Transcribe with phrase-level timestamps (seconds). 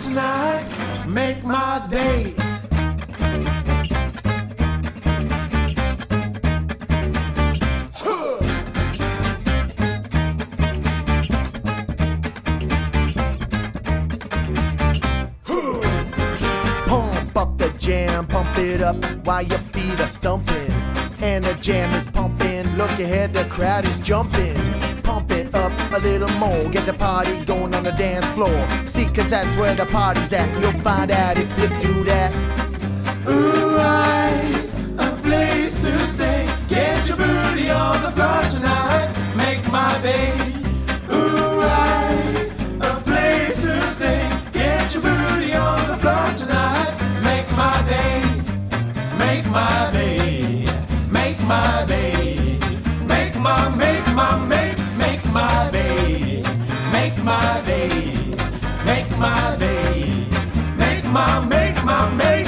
[0.00, 0.66] tonight.
[1.06, 2.34] Make my day.
[16.86, 20.72] Pump up the jam, pump it up while your feet are stumping.
[21.20, 24.67] And the jam is pumping, look ahead, the crowd is jumping.
[25.48, 28.68] It up a little more, get the party going on the dance floor.
[28.86, 30.48] See, cause that's where the party's at.
[30.60, 32.34] You'll find out if you do that.
[33.26, 34.28] Ooh, I
[34.98, 36.37] a place to stay.
[57.28, 57.88] My day.
[58.86, 60.26] Make my day.
[60.76, 62.46] Make my make my make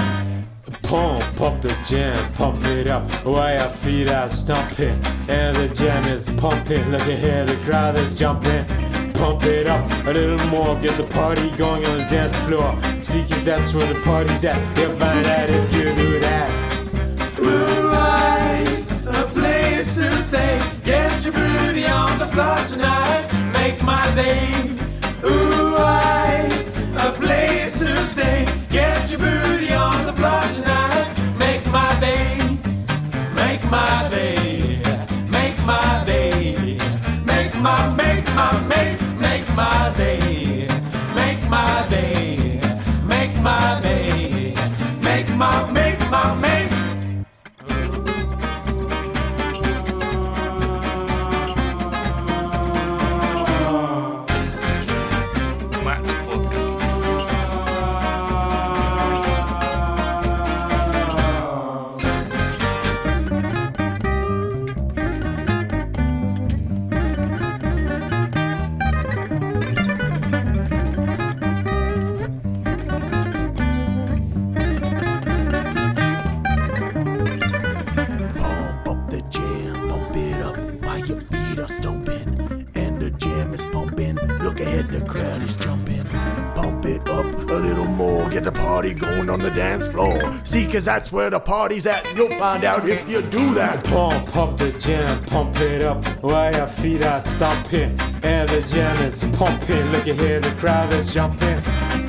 [0.82, 4.98] Pump pump the jam, pump it up while your feet are stomping.
[5.28, 8.64] And the jam is pumping, look ahead, the crowd is jumping.
[9.12, 12.70] Pump it up a little more, get the party going on the dance floor.
[13.02, 14.58] See, cause that's where the party's at.
[14.78, 16.48] You'll find out if you do that.
[17.38, 20.58] Ooh, I, a place to stay.
[20.84, 22.99] Get your booty on the floor tonight.
[23.80, 24.52] Make my day.
[25.24, 26.50] Ooh, I,
[26.98, 28.44] a place to stay.
[28.68, 31.08] Get your booty on the floor tonight.
[31.38, 32.36] Make my day.
[33.34, 34.82] Make my day.
[35.30, 36.78] Make my day.
[37.24, 40.68] Make my, make my, make, make my day.
[41.14, 42.60] Make my day.
[43.08, 43.89] Make my day.
[89.30, 90.18] On the dance floor.
[90.44, 92.04] See, cause that's where the party's at.
[92.16, 93.84] You'll find out if you do that.
[93.84, 97.98] Pump up the jam, pump it up while your feet are stomping.
[98.22, 101.62] And the jam is pumping, look at here, the crowd is jumping.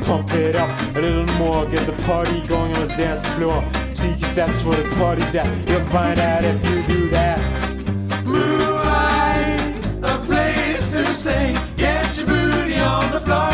[0.03, 3.63] Pump it up a little more, get the party going on the dance floor.
[3.93, 5.47] See, cause that's where the party's at.
[5.69, 7.39] You'll find out if you do that.
[8.25, 11.55] Moonlight, a place to stay.
[11.77, 13.50] Get your booty on the floor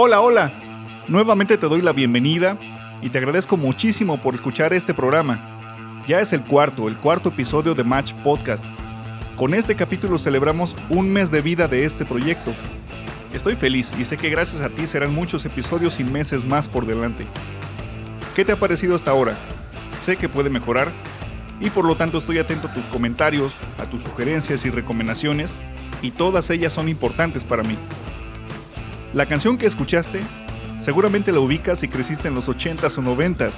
[0.00, 0.52] Hola, hola.
[1.08, 2.56] Nuevamente te doy la bienvenida
[3.02, 6.04] y te agradezco muchísimo por escuchar este programa.
[6.06, 8.64] Ya es el cuarto, el cuarto episodio de Match Podcast.
[9.36, 12.54] Con este capítulo celebramos un mes de vida de este proyecto.
[13.32, 16.86] Estoy feliz y sé que gracias a ti serán muchos episodios y meses más por
[16.86, 17.26] delante.
[18.34, 19.36] ¿Qué te ha parecido hasta ahora?
[20.00, 20.90] Sé que puede mejorar
[21.60, 25.56] y por lo tanto estoy atento a tus comentarios, a tus sugerencias y recomendaciones
[26.00, 27.76] y todas ellas son importantes para mí.
[29.12, 30.20] La canción que escuchaste
[30.78, 33.54] seguramente la ubicas si creciste en los 80s o 90s.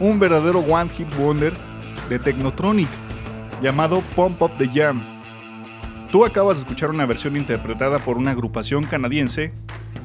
[0.00, 1.52] Un verdadero One Hit Wonder
[2.08, 2.88] de Technotronic
[3.60, 5.13] llamado Pump Up the Jam.
[6.14, 9.52] Tú acabas de escuchar una versión interpretada por una agrupación canadiense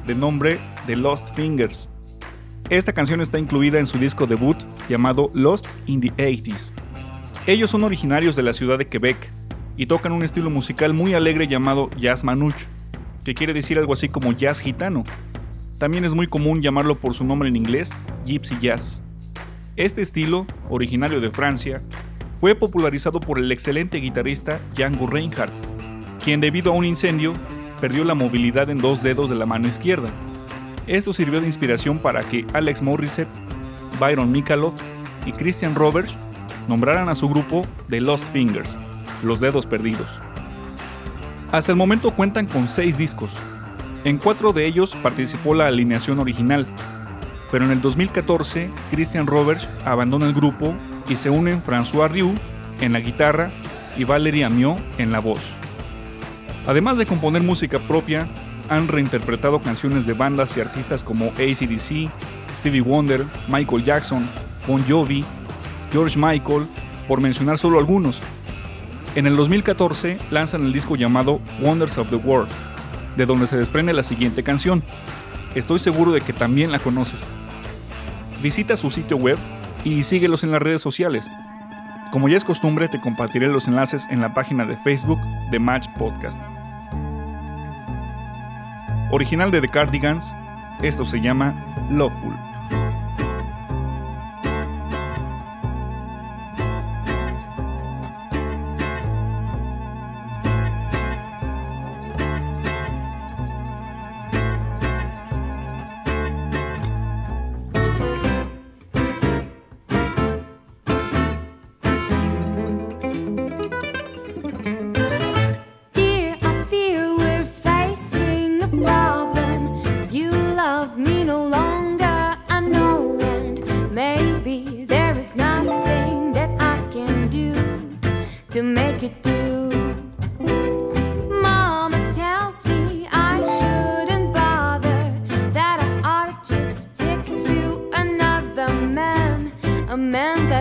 [0.08, 1.88] de nombre The Lost Fingers.
[2.68, 4.56] Esta canción está incluida en su disco debut
[4.88, 6.72] llamado Lost in the 80s.
[7.46, 9.16] Ellos son originarios de la ciudad de Quebec
[9.76, 12.66] y tocan un estilo musical muy alegre llamado jazz manouche,
[13.24, 15.04] que quiere decir algo así como jazz gitano.
[15.78, 17.90] También es muy común llamarlo por su nombre en inglés,
[18.26, 19.00] gypsy jazz.
[19.76, 21.80] Este estilo, originario de Francia,
[22.40, 25.69] fue popularizado por el excelente guitarrista Django Reinhardt,
[26.20, 27.34] quien debido a un incendio
[27.80, 30.08] perdió la movilidad en dos dedos de la mano izquierda.
[30.86, 33.28] Esto sirvió de inspiración para que Alex Morissette,
[33.98, 34.74] Byron Mikaloff
[35.26, 36.14] y Christian Roberts
[36.68, 38.76] nombraran a su grupo The Lost Fingers,
[39.22, 40.18] los dedos perdidos.
[41.52, 43.36] Hasta el momento cuentan con seis discos.
[44.04, 46.66] En cuatro de ellos participó la alineación original,
[47.50, 50.74] pero en el 2014 Christian Roberts abandona el grupo
[51.08, 52.34] y se unen François Rioux
[52.80, 53.50] en la guitarra
[53.96, 55.59] y Valerie Amiot en la voz.
[56.66, 58.28] Además de componer música propia,
[58.68, 62.10] han reinterpretado canciones de bandas y artistas como ACDC,
[62.54, 64.28] Stevie Wonder, Michael Jackson,
[64.66, 65.24] Bon Jovi,
[65.92, 66.66] George Michael,
[67.08, 68.20] por mencionar solo algunos.
[69.16, 72.48] En el 2014 lanzan el disco llamado Wonders of the World,
[73.16, 74.84] de donde se desprende la siguiente canción.
[75.56, 77.26] Estoy seguro de que también la conoces.
[78.40, 79.36] Visita su sitio web
[79.84, 81.28] y síguelos en las redes sociales.
[82.10, 85.20] Como ya es costumbre, te compartiré los enlaces en la página de Facebook
[85.50, 86.40] de Match Podcast.
[89.12, 90.34] Original de The Cardigans,
[90.82, 91.54] esto se llama
[91.88, 92.49] Loveful.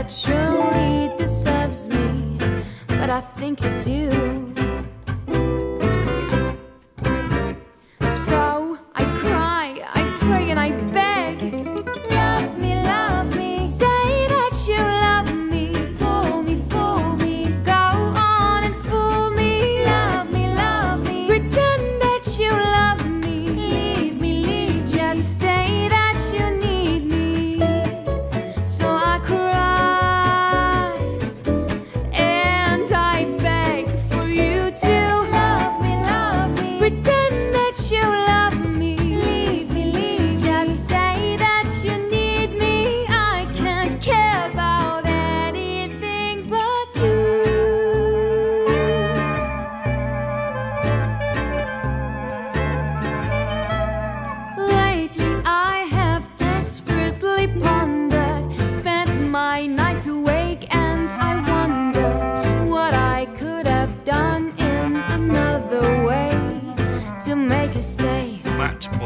[0.10, 2.38] Surely deserves me,
[2.88, 4.49] but I think you do.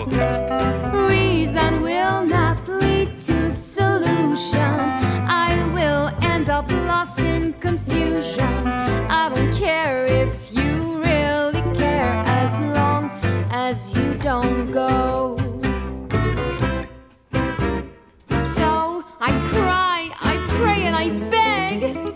[0.04, 0.44] Podcast.
[1.08, 4.80] Reason will not lead to solution.
[5.30, 8.68] I will end up lost in confusion.
[8.68, 13.12] I don't care if you really care as long
[13.52, 15.38] as you don't go.
[18.56, 22.13] So I cry, I pray, and I beg.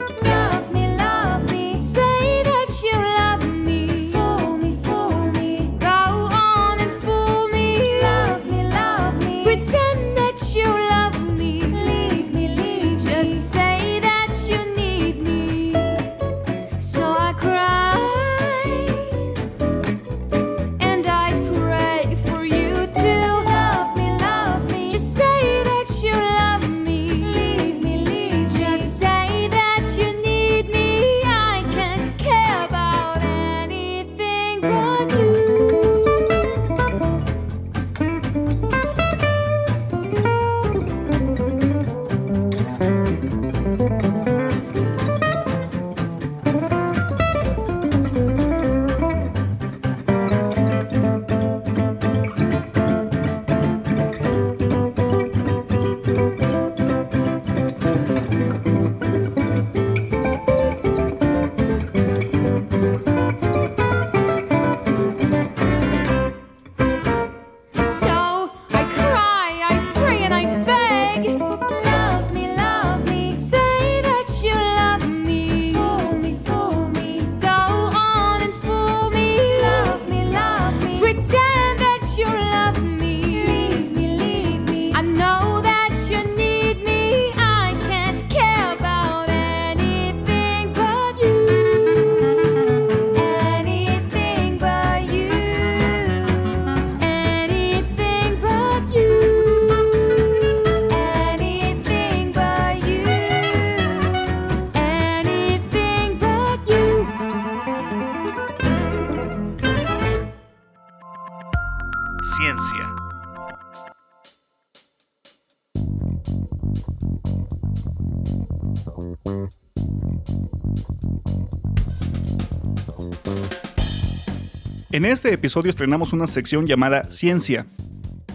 [124.89, 127.65] En este episodio estrenamos una sección llamada Ciencia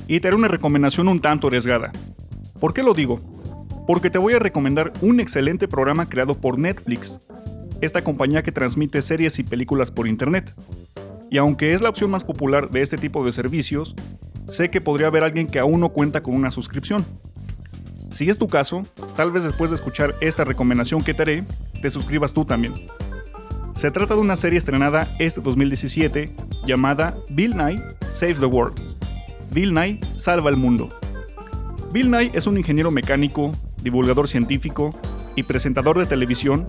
[0.06, 1.92] y te haré una recomendación un tanto arriesgada.
[2.60, 3.20] ¿Por qué lo digo?
[3.86, 7.18] Porque te voy a recomendar un excelente programa creado por Netflix,
[7.80, 10.52] esta compañía que transmite series y películas por internet.
[11.30, 13.94] Y aunque es la opción más popular de este tipo de servicios,
[14.46, 17.02] sé que podría haber alguien que aún no cuenta con una suscripción.
[18.10, 18.82] Si es tu caso,
[19.16, 21.44] tal vez después de escuchar esta recomendación que te haré,
[21.80, 22.74] te suscribas tú también.
[23.74, 26.30] Se trata de una serie estrenada este 2017
[26.66, 28.80] llamada Bill Nye Saves the World.
[29.52, 30.90] Bill Nye salva el mundo.
[31.92, 33.52] Bill Nye es un ingeniero mecánico,
[33.82, 34.94] divulgador científico
[35.36, 36.66] y presentador de televisión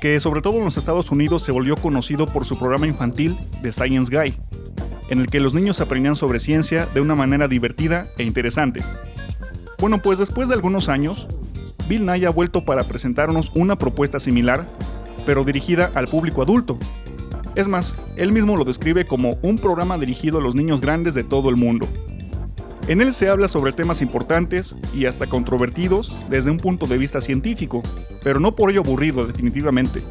[0.00, 3.72] que sobre todo en los Estados Unidos se volvió conocido por su programa infantil The
[3.72, 4.34] Science Guy,
[5.08, 8.84] en el que los niños aprendían sobre ciencia de una manera divertida e interesante.
[9.78, 11.26] Bueno, pues después de algunos años,
[11.88, 14.66] Bill Nye ha vuelto para presentarnos una propuesta similar,
[15.26, 16.78] pero dirigida al público adulto.
[17.54, 21.24] Es más, él mismo lo describe como un programa dirigido a los niños grandes de
[21.24, 21.86] todo el mundo.
[22.88, 27.20] En él se habla sobre temas importantes y hasta controvertidos desde un punto de vista
[27.20, 27.82] científico,
[28.22, 30.02] pero no por ello aburrido definitivamente.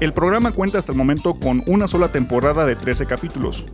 [0.00, 3.64] El programa cuenta hasta el momento con una sola temporada de 13 capítulos,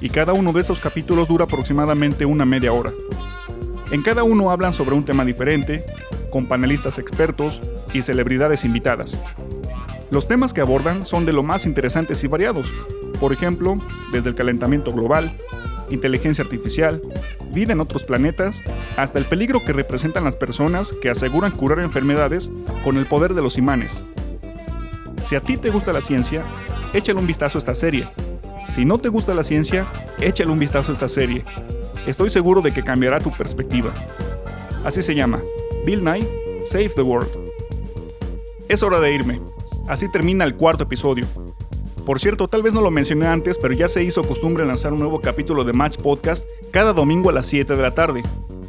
[0.00, 2.92] y cada uno de esos capítulos dura aproximadamente una media hora.
[3.90, 5.84] En cada uno hablan sobre un tema diferente,
[6.30, 7.60] con panelistas expertos
[7.92, 9.20] y celebridades invitadas.
[10.10, 12.72] Los temas que abordan son de lo más interesantes y variados,
[13.20, 13.78] por ejemplo,
[14.12, 15.36] desde el calentamiento global,
[15.90, 17.02] inteligencia artificial,
[17.52, 18.62] vida en otros planetas,
[18.96, 22.50] hasta el peligro que representan las personas que aseguran curar enfermedades
[22.84, 24.02] con el poder de los imanes.
[25.22, 26.42] Si a ti te gusta la ciencia,
[26.94, 28.08] échale un vistazo a esta serie.
[28.68, 29.86] Si no te gusta la ciencia,
[30.20, 31.44] échale un vistazo a esta serie.
[32.06, 33.92] Estoy seguro de que cambiará tu perspectiva.
[34.84, 35.40] Así se llama,
[35.88, 36.22] Bill Nye
[36.66, 37.30] Saves the World.
[38.68, 39.40] Es hora de irme.
[39.86, 41.24] Así termina el cuarto episodio.
[42.04, 44.98] Por cierto, tal vez no lo mencioné antes, pero ya se hizo costumbre lanzar un
[44.98, 48.22] nuevo capítulo de Match Podcast cada domingo a las 7 de la tarde.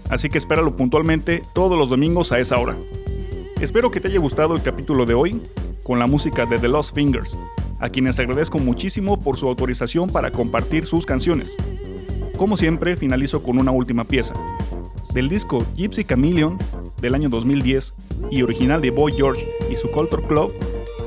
[0.10, 2.78] Así que espéralo puntualmente todos los domingos a esa hora.
[3.60, 5.42] Espero que te haya gustado el capítulo de hoy
[5.84, 7.36] con la música de The Lost Fingers,
[7.80, 11.58] a quienes agradezco muchísimo por su autorización para compartir sus canciones.
[12.38, 14.34] Como siempre, finalizo con una última pieza.
[15.14, 16.58] Del disco Gypsy Chameleon
[17.02, 17.94] del año 2010
[18.32, 20.54] y original de Boy George y su Culture Club,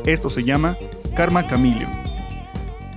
[0.06, 0.76] esto se llama
[1.16, 1.90] Karma Chameleon.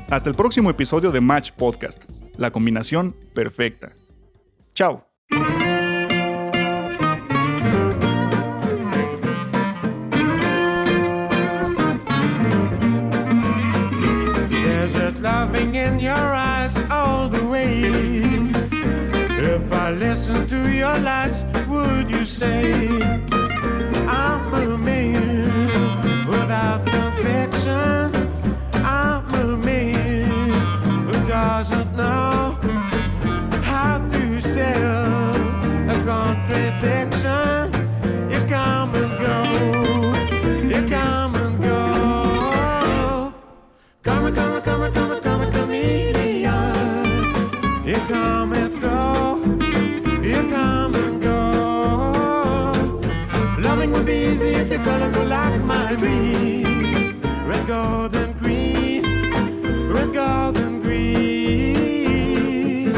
[0.10, 2.06] Hasta el próximo episodio de Match Podcast,
[2.38, 3.94] la combinación perfecta.
[4.74, 5.08] Chao.
[20.16, 22.72] Listen to your lies, would you say
[24.08, 28.16] I'm a man without conviction?
[28.76, 32.58] I'm a man who doesn't know
[33.62, 35.36] how to sell
[35.94, 37.74] a contradiction.
[38.32, 39.38] You come and go,
[40.72, 43.34] you come and go.
[44.02, 44.55] Come, come, come,
[54.86, 57.16] colors were like my dreams.
[57.50, 59.04] Red, gold, and green.
[59.90, 62.94] Red, gold, and green.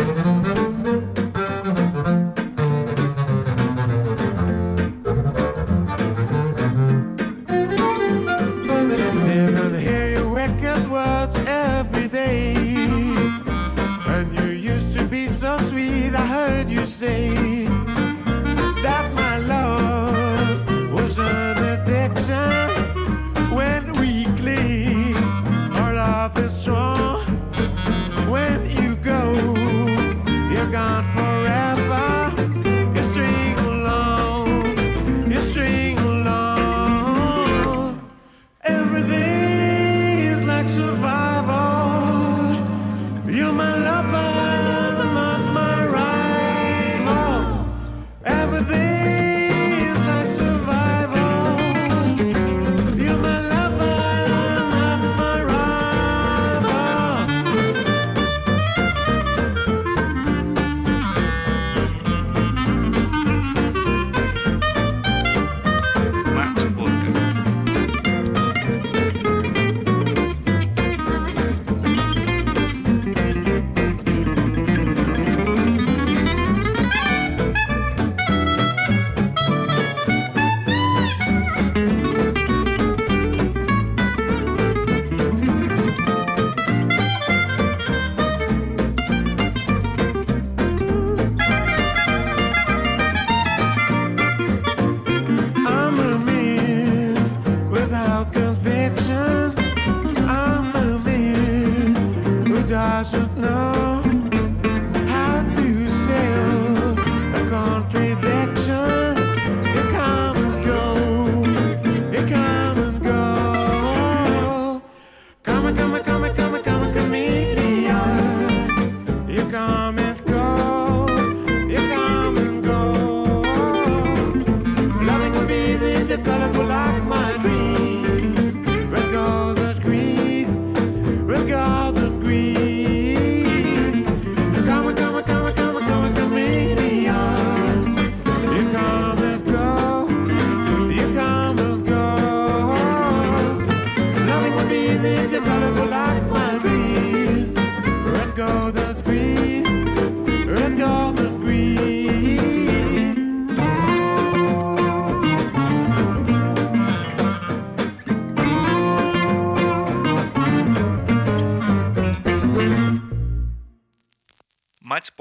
[9.27, 12.53] They're gonna hear your wicked words every day.
[14.13, 17.67] And you used to be so sweet, I heard you say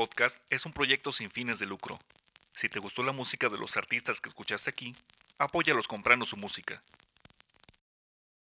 [0.06, 1.98] Podcast es un proyecto sin fines de lucro.
[2.54, 4.94] Si te gustó la música de los artistas que escuchaste aquí,
[5.36, 6.80] apóyalos comprando su música.